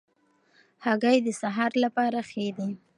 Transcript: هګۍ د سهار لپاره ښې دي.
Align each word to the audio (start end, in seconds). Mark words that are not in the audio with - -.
هګۍ 0.85 1.17
د 1.25 1.27
سهار 1.41 1.71
لپاره 1.83 2.19
ښې 2.29 2.47
دي. 2.57 2.69